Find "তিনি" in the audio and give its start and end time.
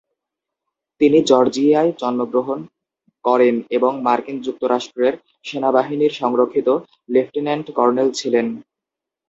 1.01-1.19